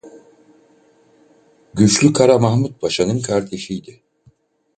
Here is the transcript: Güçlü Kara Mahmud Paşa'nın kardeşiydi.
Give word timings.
Güçlü 1.73 2.13
Kara 2.13 2.37
Mahmud 2.39 2.79
Paşa'nın 2.79 3.21
kardeşiydi. 3.21 4.01